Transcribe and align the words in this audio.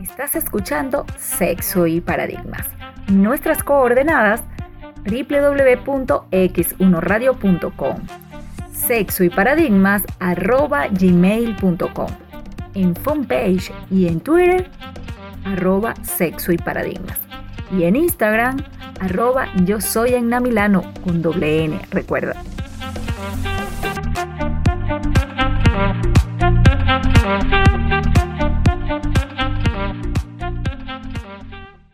Estás 0.00 0.34
escuchando 0.34 1.06
Sexo 1.16 1.86
y 1.86 2.00
Paradigmas. 2.00 2.66
Nuestras 3.08 3.62
coordenadas 3.62 4.42
www.x1radio.com 5.04 8.00
sexo 8.86 9.24
y 9.24 9.30
paradigmas 9.30 10.02
arroba 10.18 10.88
gmail.com 10.88 12.08
en 12.74 12.94
fanpage 12.94 13.72
y 13.90 14.08
en 14.08 14.20
Twitter 14.20 14.70
arroba 15.44 15.94
sexo 16.02 16.52
y 16.52 16.58
paradigmas 16.58 17.18
y 17.76 17.84
en 17.84 17.96
Instagram 17.96 18.58
arroba 19.00 19.48
yo 19.64 19.80
soy 19.80 20.14
en 20.14 20.28
Milano 20.42 20.82
con 21.02 21.22
doble 21.22 21.64
N, 21.64 21.80
recuerda. 21.90 22.34
Música 27.24 27.73